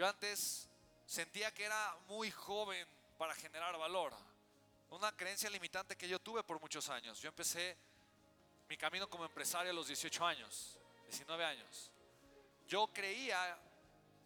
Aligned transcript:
Yo 0.00 0.08
antes 0.08 0.66
sentía 1.04 1.52
que 1.52 1.62
era 1.62 1.94
muy 2.08 2.30
joven 2.30 2.88
para 3.18 3.34
generar 3.34 3.76
valor. 3.76 4.14
Una 4.88 5.14
creencia 5.14 5.50
limitante 5.50 5.94
que 5.94 6.08
yo 6.08 6.18
tuve 6.18 6.42
por 6.42 6.58
muchos 6.58 6.88
años. 6.88 7.20
Yo 7.20 7.28
empecé 7.28 7.76
mi 8.66 8.78
camino 8.78 9.10
como 9.10 9.26
empresario 9.26 9.70
a 9.70 9.74
los 9.74 9.88
18 9.88 10.24
años, 10.24 10.78
19 11.04 11.44
años. 11.44 11.90
Yo 12.66 12.86
creía 12.86 13.58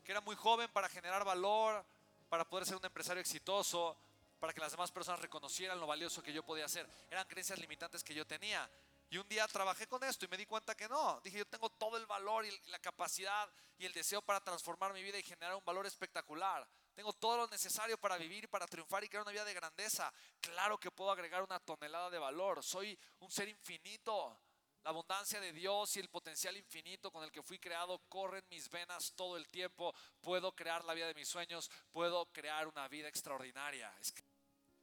que 0.04 0.12
era 0.12 0.20
muy 0.20 0.36
joven 0.36 0.70
para 0.70 0.88
generar 0.88 1.24
valor, 1.24 1.84
para 2.28 2.48
poder 2.48 2.66
ser 2.66 2.76
un 2.76 2.84
empresario 2.84 3.20
exitoso, 3.20 3.96
para 4.38 4.52
que 4.52 4.60
las 4.60 4.70
demás 4.70 4.92
personas 4.92 5.20
reconocieran 5.22 5.80
lo 5.80 5.88
valioso 5.88 6.22
que 6.22 6.32
yo 6.32 6.44
podía 6.44 6.66
hacer. 6.66 6.86
Eran 7.10 7.26
creencias 7.26 7.58
limitantes 7.58 8.04
que 8.04 8.14
yo 8.14 8.24
tenía. 8.24 8.70
Y 9.10 9.18
un 9.18 9.28
día 9.28 9.46
trabajé 9.46 9.86
con 9.86 10.02
esto 10.02 10.24
y 10.24 10.28
me 10.28 10.36
di 10.36 10.46
cuenta 10.46 10.74
que 10.74 10.88
no. 10.88 11.20
Dije, 11.22 11.38
yo 11.38 11.46
tengo 11.46 11.70
todo 11.70 11.96
el 11.96 12.06
valor 12.06 12.44
y 12.44 12.50
la 12.68 12.78
capacidad 12.78 13.48
y 13.78 13.86
el 13.86 13.92
deseo 13.92 14.22
para 14.22 14.40
transformar 14.40 14.92
mi 14.92 15.02
vida 15.02 15.18
y 15.18 15.22
generar 15.22 15.54
un 15.54 15.64
valor 15.64 15.86
espectacular. 15.86 16.66
Tengo 16.94 17.12
todo 17.12 17.36
lo 17.36 17.46
necesario 17.48 17.98
para 17.98 18.16
vivir, 18.16 18.48
para 18.48 18.66
triunfar 18.66 19.04
y 19.04 19.08
crear 19.08 19.22
una 19.22 19.32
vida 19.32 19.44
de 19.44 19.54
grandeza. 19.54 20.12
Claro 20.40 20.78
que 20.78 20.90
puedo 20.90 21.10
agregar 21.10 21.42
una 21.42 21.60
tonelada 21.60 22.10
de 22.10 22.18
valor. 22.18 22.62
Soy 22.62 22.98
un 23.20 23.30
ser 23.30 23.48
infinito. 23.48 24.38
La 24.82 24.90
abundancia 24.90 25.40
de 25.40 25.52
Dios 25.52 25.96
y 25.96 26.00
el 26.00 26.10
potencial 26.10 26.56
infinito 26.56 27.10
con 27.10 27.24
el 27.24 27.32
que 27.32 27.42
fui 27.42 27.58
creado 27.58 27.98
corren 28.08 28.44
mis 28.50 28.68
venas 28.68 29.12
todo 29.16 29.36
el 29.36 29.48
tiempo. 29.48 29.94
Puedo 30.20 30.54
crear 30.54 30.84
la 30.84 30.92
vida 30.92 31.06
de 31.06 31.14
mis 31.14 31.28
sueños. 31.28 31.70
Puedo 31.90 32.26
crear 32.32 32.68
una 32.68 32.86
vida 32.88 33.08
extraordinaria. 33.08 33.92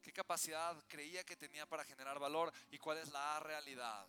¿Qué 0.02 0.12
capacidad 0.12 0.76
creía 0.88 1.24
que 1.24 1.36
tenía 1.36 1.66
para 1.66 1.86
generar 1.86 2.18
valor 2.18 2.52
y 2.72 2.78
cuál 2.78 2.98
es 2.98 3.10
la 3.10 3.40
realidad? 3.40 4.08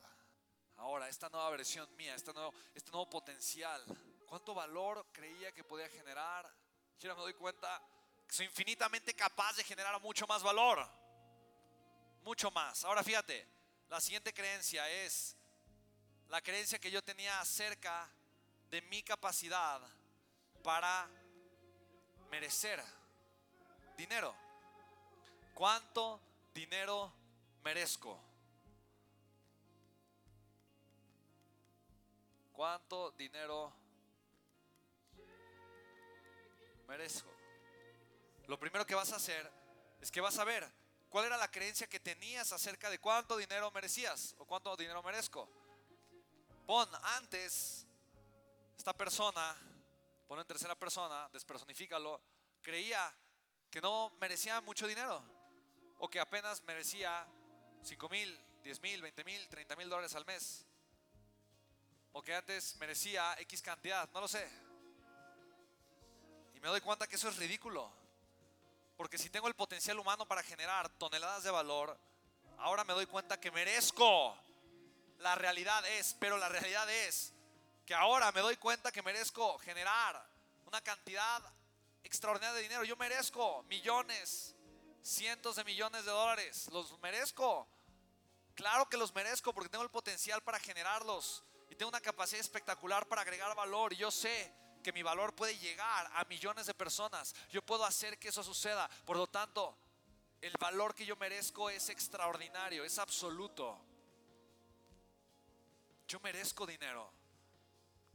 Ahora, 0.77 1.09
esta 1.09 1.29
nueva 1.29 1.51
versión 1.51 1.89
mía, 1.97 2.15
este 2.15 2.33
nuevo, 2.33 2.55
este 2.75 2.91
nuevo 2.91 3.09
potencial, 3.11 3.85
¿cuánto 4.27 4.55
valor 4.55 5.07
creía 5.13 5.53
que 5.53 5.63
podía 5.63 5.89
generar? 5.89 6.51
Y 6.99 7.07
ahora 7.07 7.17
me 7.17 7.23
doy 7.23 7.35
cuenta 7.35 7.81
que 8.27 8.35
soy 8.35 8.47
infinitamente 8.47 9.15
capaz 9.15 9.57
de 9.57 9.65
generar 9.65 10.01
mucho 10.01 10.27
más 10.27 10.43
valor. 10.43 10.89
Mucho 12.23 12.51
más. 12.51 12.85
Ahora 12.85 13.03
fíjate, 13.03 13.47
la 13.89 14.01
siguiente 14.01 14.33
creencia 14.33 14.89
es 14.89 15.37
la 16.29 16.41
creencia 16.41 16.79
que 16.79 16.91
yo 16.91 17.03
tenía 17.03 17.41
acerca 17.41 18.11
de 18.71 18.81
mi 18.83 19.03
capacidad 19.03 19.83
para 20.63 21.07
merecer 22.31 22.83
dinero. 23.97 24.35
¿Cuánto 25.55 26.21
dinero 26.55 27.13
merezco? 27.63 28.19
¿Cuánto 32.53 33.11
dinero 33.13 33.73
merezco? 36.89 37.31
Lo 38.47 38.59
primero 38.59 38.87
que 38.87 38.95
vas 38.95 39.13
a 39.13 39.17
hacer 39.17 39.51
es 40.01 40.11
que 40.11 40.21
vas 40.21 40.39
a 40.39 40.45
ver 40.45 40.69
cuál 41.11 41.27
era 41.27 41.37
la 41.37 41.51
creencia 41.51 41.87
que 41.87 42.01
tenías 42.01 42.53
acerca 42.53 42.89
de 42.89 42.99
cuánto 42.99 43.37
dinero 43.37 43.71
merecías 43.71 44.35
o 44.39 44.47
cuánto 44.47 44.77
dinero 44.77 45.03
merezco. 45.03 45.49
Pon 46.67 46.89
antes 47.03 47.87
esta 48.77 48.93
persona, 48.93 49.55
pon 50.27 50.41
en 50.41 50.47
tercera 50.47 50.75
persona, 50.75 51.29
despersonifícalo, 51.33 52.21
creía 52.63 53.15
que 53.71 53.81
no 53.81 54.11
merecía 54.19 54.61
mucho 54.61 54.87
dinero 54.87 55.42
o 56.03 56.11
que 56.11 56.19
apenas 56.19 56.61
merecía 56.65 57.25
5 57.85 58.09
mil, 58.09 58.29
10 58.65 58.83
mil, 58.83 59.01
20 59.03 59.23
mil, 59.23 59.49
30 59.49 59.77
mil 59.77 59.89
dólares 59.89 60.13
al 60.17 60.27
mes. 60.27 60.67
O 62.11 62.21
que 62.21 62.35
antes 62.35 62.75
merecía 62.79 63.37
X 63.39 63.63
cantidad, 63.63 64.11
no 64.11 64.21
lo 64.21 64.27
sé. 64.27 64.45
Y 66.57 66.61
me 66.61 66.67
doy 66.67 66.81
cuenta 66.81 67.07
que 67.07 67.15
eso 67.15 67.29
es 67.29 67.37
ridículo. 67.37 67.89
Porque 68.97 69.17
si 69.17 69.31
tengo 69.31 69.47
el 69.47 69.55
potencial 69.55 69.97
humano 69.97 70.27
para 70.27 70.43
generar 70.43 70.89
toneladas 70.99 71.45
de 71.45 71.53
valor, 71.53 71.97
ahora 72.59 72.83
me 72.83 72.95
doy 72.95 73.07
cuenta 73.07 73.39
que 73.39 73.53
merezco. 73.53 74.37
La 75.19 75.37
realidad 75.37 75.87
es, 75.87 76.17
pero 76.19 76.37
la 76.37 76.49
realidad 76.49 76.91
es 76.91 77.33
que 77.87 77.95
ahora 77.95 78.33
me 78.33 78.41
doy 78.41 78.57
cuenta 78.57 78.91
que 78.91 79.03
merezco 79.03 79.57
generar 79.59 80.21
una 80.67 80.81
cantidad 80.81 81.41
extraordinaria 82.03 82.57
de 82.57 82.63
dinero. 82.63 82.83
Yo 82.83 82.97
merezco 82.97 83.63
millones, 83.69 84.57
cientos 85.03 85.57
de 85.57 85.65
millones 85.65 86.05
de 86.05 86.11
dólares. 86.11 86.69
¿Los 86.73 86.99
merezco? 87.01 87.69
Claro 88.55 88.89
que 88.89 88.97
los 88.97 89.15
merezco 89.15 89.53
porque 89.53 89.69
tengo 89.69 89.85
el 89.85 89.91
potencial 89.91 90.43
para 90.43 90.59
generarlos 90.59 91.43
y 91.71 91.75
tengo 91.75 91.89
una 91.89 92.01
capacidad 92.01 92.41
espectacular 92.41 93.09
para 93.09 93.23
agregar 93.23 93.55
valor. 93.57 93.93
Y 93.93 93.97
yo 93.97 94.11
sé 94.11 94.53
que 94.83 94.93
mi 94.93 95.03
valor 95.03 95.35
puede 95.35 95.59
llegar 95.59 96.11
a 96.15 96.25
millones 96.25 96.67
de 96.67 96.75
personas. 96.75 97.35
Yo 97.51 97.63
puedo 97.63 97.85
hacer 97.85 98.19
que 98.19 98.29
eso 98.29 98.43
suceda. 98.43 98.89
Por 99.05 99.17
lo 99.17 99.27
tanto, 99.27 99.77
el 100.41 100.53
valor 100.59 100.95
que 100.95 101.07
yo 101.07 101.17
merezco 101.17 101.71
es 101.71 101.89
extraordinario, 101.89 102.85
es 102.85 102.99
absoluto. 102.99 103.81
Yo 106.07 106.21
merezco 106.21 106.67
dinero. 106.67 107.22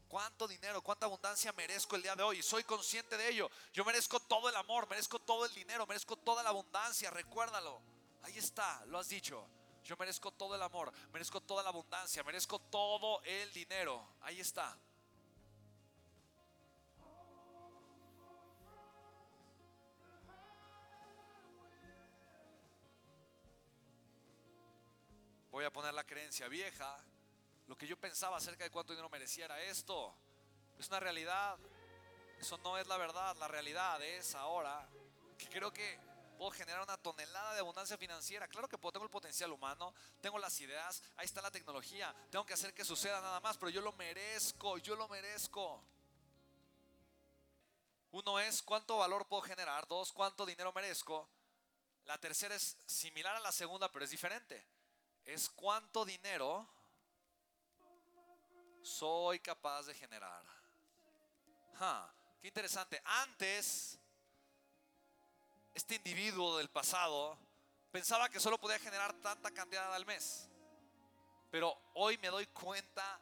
¿Cuánto 0.07 0.47
dinero, 0.47 0.81
cuánta 0.81 1.05
abundancia 1.05 1.51
merezco 1.51 1.97
el 1.97 2.01
día 2.01 2.15
de 2.15 2.23
hoy? 2.23 2.41
Soy 2.41 2.63
consciente 2.63 3.17
de 3.17 3.27
ello. 3.29 3.49
Yo 3.73 3.83
merezco 3.83 4.19
todo 4.21 4.47
el 4.47 4.55
amor, 4.55 4.87
merezco 4.87 5.19
todo 5.19 5.45
el 5.45 5.53
dinero, 5.53 5.85
merezco 5.85 6.15
toda 6.15 6.43
la 6.43 6.49
abundancia. 6.49 7.09
Recuérdalo. 7.09 7.81
Ahí 8.23 8.37
está, 8.37 8.85
lo 8.85 8.99
has 8.99 9.09
dicho. 9.09 9.45
Yo 9.83 9.95
merezco 9.97 10.31
todo 10.31 10.55
el 10.55 10.61
amor, 10.61 10.91
merezco 11.11 11.41
toda 11.41 11.63
la 11.63 11.69
abundancia, 11.69 12.23
merezco 12.23 12.59
todo 12.59 13.21
el 13.23 13.51
dinero. 13.53 14.15
Ahí 14.21 14.39
está. 14.39 14.77
Voy 25.51 25.65
a 25.65 25.71
poner 25.71 25.93
la 25.93 26.05
creencia 26.05 26.47
vieja 26.47 26.97
lo 27.67 27.77
que 27.77 27.85
yo 27.85 27.99
pensaba 27.99 28.37
acerca 28.37 28.63
de 28.63 28.71
cuánto 28.71 28.93
dinero 28.93 29.09
merecía 29.09 29.45
era 29.45 29.61
esto. 29.61 30.15
Es 30.79 30.87
una 30.87 30.99
realidad. 30.99 31.57
Eso 32.39 32.57
no 32.59 32.77
es 32.77 32.87
la 32.87 32.97
verdad. 32.97 33.35
La 33.37 33.47
realidad 33.47 34.01
es 34.01 34.35
ahora 34.35 34.87
que 35.37 35.47
creo 35.49 35.71
que 35.71 35.99
puedo 36.37 36.51
generar 36.51 36.81
una 36.81 36.97
tonelada 36.97 37.53
de 37.53 37.59
abundancia 37.59 37.97
financiera. 37.97 38.47
Claro 38.47 38.69
que 38.69 38.77
puedo, 38.77 38.93
tengo 38.93 39.05
el 39.05 39.11
potencial 39.11 39.51
humano, 39.51 39.93
tengo 40.21 40.37
las 40.39 40.59
ideas, 40.61 41.03
ahí 41.17 41.25
está 41.25 41.41
la 41.41 41.51
tecnología. 41.51 42.15
Tengo 42.29 42.45
que 42.45 42.53
hacer 42.53 42.73
que 42.73 42.85
suceda 42.85 43.19
nada 43.19 43.39
más, 43.41 43.57
pero 43.57 43.69
yo 43.69 43.81
lo 43.81 43.91
merezco, 43.93 44.77
yo 44.77 44.95
lo 44.95 45.07
merezco. 45.09 45.83
Uno 48.11 48.39
es 48.39 48.61
cuánto 48.61 48.97
valor 48.97 49.27
puedo 49.27 49.41
generar, 49.41 49.87
dos, 49.87 50.13
cuánto 50.13 50.45
dinero 50.45 50.71
merezco. 50.71 51.27
La 52.05 52.17
tercera 52.17 52.55
es 52.55 52.77
similar 52.85 53.35
a 53.35 53.39
la 53.41 53.51
segunda, 53.51 53.91
pero 53.91 54.05
es 54.05 54.11
diferente. 54.11 54.65
Es 55.25 55.49
cuánto 55.49 56.05
dinero 56.05 56.76
soy 58.87 59.39
capaz 59.39 59.83
de 59.83 59.93
generar. 59.93 60.43
qué 62.41 62.47
interesante. 62.47 63.01
Antes, 63.05 63.99
este 65.73 65.95
individuo 65.95 66.57
del 66.57 66.69
pasado 66.69 67.37
pensaba 67.91 68.29
que 68.29 68.39
solo 68.39 68.57
podía 68.57 68.79
generar 68.79 69.13
tanta 69.21 69.51
cantidad 69.51 69.93
al 69.93 70.05
mes. 70.05 70.49
Pero 71.51 71.77
hoy 71.95 72.17
me 72.17 72.29
doy 72.29 72.47
cuenta 72.47 73.19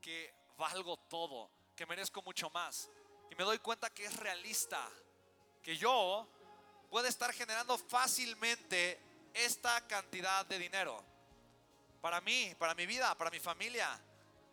que 0.00 0.32
valgo 0.56 0.96
todo, 0.96 1.50
que 1.76 1.84
merezco 1.86 2.22
mucho 2.22 2.48
más. 2.50 2.88
Y 3.30 3.34
me 3.34 3.44
doy 3.44 3.58
cuenta 3.58 3.90
que 3.90 4.06
es 4.06 4.16
realista, 4.16 4.88
que 5.62 5.76
yo 5.76 6.26
puedo 6.88 7.06
estar 7.06 7.32
generando 7.34 7.76
fácilmente 7.76 8.98
esta 9.34 9.86
cantidad 9.86 10.46
de 10.46 10.58
dinero. 10.58 11.04
Para 12.00 12.20
mí, 12.20 12.54
para 12.58 12.74
mi 12.74 12.86
vida, 12.86 13.14
para 13.16 13.30
mi 13.30 13.40
familia, 13.40 14.00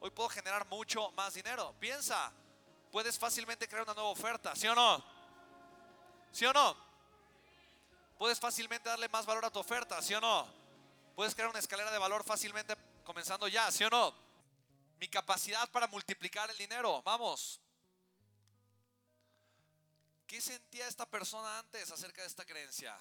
Hoy 0.05 0.11
puedo 0.11 0.29
generar 0.29 0.67
mucho 0.67 1.09
más 1.13 1.33
dinero. 1.33 1.73
Piensa, 1.79 2.31
puedes 2.91 3.17
fácilmente 3.17 3.67
crear 3.67 3.85
una 3.85 3.95
nueva 3.95 4.09
oferta, 4.09 4.55
¿sí 4.55 4.67
o 4.67 4.75
no? 4.75 5.03
¿Sí 6.31 6.45
o 6.45 6.53
no? 6.53 6.77
Puedes 8.19 8.39
fácilmente 8.39 8.87
darle 8.87 9.09
más 9.09 9.25
valor 9.25 9.45
a 9.45 9.49
tu 9.49 9.57
oferta, 9.57 9.99
¿sí 10.03 10.13
o 10.13 10.21
no? 10.21 10.47
Puedes 11.15 11.33
crear 11.33 11.49
una 11.49 11.57
escalera 11.57 11.89
de 11.89 11.97
valor 11.97 12.23
fácilmente 12.23 12.75
comenzando 13.03 13.47
ya, 13.47 13.71
¿sí 13.71 13.83
o 13.83 13.89
no? 13.89 14.13
Mi 14.99 15.07
capacidad 15.07 15.67
para 15.71 15.87
multiplicar 15.87 16.51
el 16.51 16.57
dinero, 16.59 17.01
vamos. 17.01 17.59
¿Qué 20.27 20.39
sentía 20.39 20.87
esta 20.87 21.07
persona 21.07 21.57
antes 21.57 21.89
acerca 21.89 22.21
de 22.21 22.27
esta 22.27 22.45
creencia? 22.45 22.95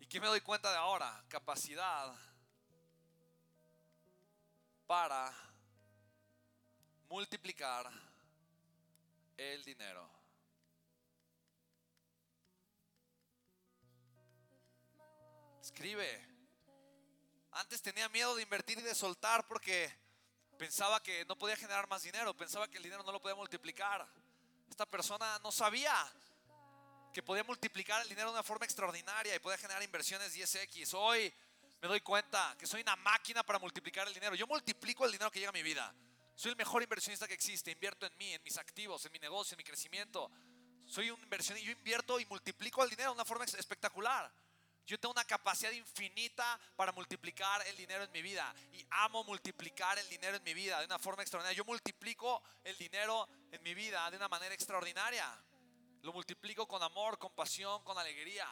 ¿Y 0.00 0.06
qué 0.08 0.20
me 0.20 0.26
doy 0.26 0.40
cuenta 0.40 0.72
de 0.72 0.76
ahora? 0.76 1.24
Capacidad 1.28 2.12
para 4.88 5.32
multiplicar 7.08 7.90
el 9.36 9.64
dinero. 9.64 10.08
Escribe. 15.60 16.36
Antes 17.52 17.82
tenía 17.82 18.08
miedo 18.08 18.36
de 18.36 18.42
invertir 18.42 18.78
y 18.78 18.82
de 18.82 18.94
soltar 18.94 19.46
porque 19.46 19.90
pensaba 20.58 21.02
que 21.02 21.24
no 21.24 21.36
podía 21.36 21.56
generar 21.56 21.88
más 21.88 22.02
dinero, 22.02 22.36
pensaba 22.36 22.68
que 22.68 22.76
el 22.76 22.84
dinero 22.84 23.02
no 23.02 23.12
lo 23.12 23.20
podía 23.20 23.34
multiplicar. 23.34 24.06
Esta 24.68 24.86
persona 24.86 25.38
no 25.40 25.50
sabía 25.50 25.94
que 27.12 27.22
podía 27.22 27.44
multiplicar 27.44 28.02
el 28.02 28.08
dinero 28.08 28.28
de 28.28 28.34
una 28.34 28.42
forma 28.42 28.66
extraordinaria 28.66 29.34
y 29.34 29.38
podía 29.38 29.58
generar 29.58 29.82
inversiones 29.82 30.36
10x. 30.36 30.94
Hoy 30.94 31.32
me 31.80 31.88
doy 31.88 32.00
cuenta 32.00 32.54
que 32.58 32.66
soy 32.66 32.82
una 32.82 32.96
máquina 32.96 33.42
para 33.42 33.58
multiplicar 33.58 34.06
el 34.06 34.14
dinero. 34.14 34.34
Yo 34.34 34.46
multiplico 34.46 35.04
el 35.04 35.12
dinero 35.12 35.30
que 35.30 35.38
llega 35.38 35.50
a 35.50 35.52
mi 35.52 35.62
vida. 35.62 35.94
Soy 36.36 36.50
el 36.50 36.56
mejor 36.56 36.82
inversionista 36.82 37.26
que 37.26 37.34
existe. 37.34 37.70
Invierto 37.70 38.04
en 38.06 38.16
mí, 38.18 38.34
en 38.34 38.42
mis 38.42 38.58
activos, 38.58 39.04
en 39.06 39.12
mi 39.12 39.18
negocio, 39.18 39.54
en 39.54 39.58
mi 39.58 39.64
crecimiento. 39.64 40.30
Soy 40.86 41.10
un 41.10 41.20
inversionista. 41.22 41.66
Yo 41.66 41.72
invierto 41.72 42.20
y 42.20 42.26
multiplico 42.26 42.84
el 42.84 42.90
dinero 42.90 43.10
de 43.10 43.14
una 43.14 43.24
forma 43.24 43.46
espectacular. 43.46 44.30
Yo 44.86 45.00
tengo 45.00 45.12
una 45.12 45.24
capacidad 45.24 45.72
infinita 45.72 46.60
para 46.76 46.92
multiplicar 46.92 47.66
el 47.66 47.76
dinero 47.76 48.04
en 48.04 48.12
mi 48.12 48.20
vida. 48.20 48.54
Y 48.74 48.86
amo 48.90 49.24
multiplicar 49.24 49.98
el 49.98 50.06
dinero 50.10 50.36
en 50.36 50.42
mi 50.44 50.52
vida 50.52 50.78
de 50.78 50.84
una 50.84 50.98
forma 50.98 51.22
extraordinaria. 51.22 51.56
Yo 51.56 51.64
multiplico 51.64 52.42
el 52.62 52.76
dinero 52.76 53.26
en 53.50 53.62
mi 53.62 53.74
vida 53.74 54.08
de 54.10 54.18
una 54.18 54.28
manera 54.28 54.54
extraordinaria. 54.54 55.26
Lo 56.02 56.12
multiplico 56.12 56.68
con 56.68 56.82
amor, 56.82 57.18
con 57.18 57.32
pasión, 57.32 57.82
con 57.82 57.96
alegría. 57.96 58.46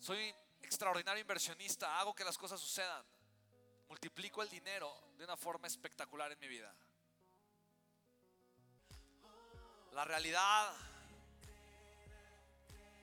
Soy 0.00 0.34
extraordinario 0.60 1.20
inversionista, 1.20 2.00
hago 2.00 2.12
que 2.12 2.24
las 2.24 2.36
cosas 2.36 2.60
sucedan. 2.60 3.04
Multiplico 3.92 4.42
el 4.42 4.48
dinero 4.48 4.90
de 5.18 5.24
una 5.24 5.36
forma 5.36 5.66
espectacular 5.66 6.32
en 6.32 6.40
mi 6.40 6.48
vida. 6.48 6.74
La 9.92 10.06
realidad 10.06 10.74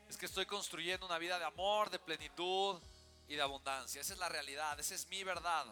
es 0.09 0.17
que 0.17 0.25
estoy 0.25 0.47
construyendo 0.47 1.05
una 1.05 1.19
vida 1.19 1.37
de 1.37 1.45
amor, 1.45 1.91
de 1.91 1.99
plenitud 1.99 2.81
y 3.27 3.35
de 3.35 3.41
abundancia. 3.43 4.01
Esa 4.01 4.13
es 4.13 4.19
la 4.19 4.29
realidad, 4.29 4.79
esa 4.79 4.95
es 4.95 5.07
mi 5.09 5.23
verdad. 5.23 5.63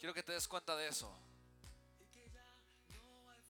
Quiero 0.00 0.12
que 0.12 0.24
te 0.24 0.32
des 0.32 0.48
cuenta 0.48 0.74
de 0.74 0.88
eso. 0.88 1.16